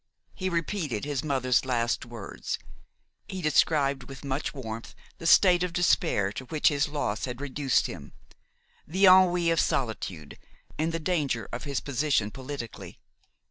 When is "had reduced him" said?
7.25-8.13